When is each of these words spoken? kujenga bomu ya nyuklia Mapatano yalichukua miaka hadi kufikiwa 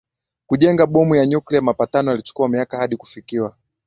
kujenga 0.47 0.85
bomu 0.87 1.15
ya 1.15 1.25
nyuklia 1.25 1.61
Mapatano 1.61 2.11
yalichukua 2.11 2.49
miaka 2.49 2.77
hadi 2.77 2.97
kufikiwa 2.97 3.55